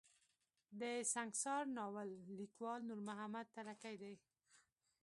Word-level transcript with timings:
د 0.79 0.81
سنګسار 1.13 1.63
ناول 1.77 2.09
ليکوال 2.39 2.79
نور 2.89 2.99
محمد 3.07 3.45
تره 3.55 3.75
کی 3.81 3.95
دی. 4.01 4.15